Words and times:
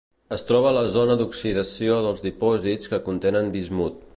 Es 0.35 0.43
troba 0.51 0.69
a 0.69 0.75
la 0.77 0.81
zona 0.93 1.17
d'oxidació 1.19 1.99
dels 2.07 2.25
dipòsits 2.29 2.93
que 2.95 3.03
contenen 3.11 3.53
bismut. 3.59 4.03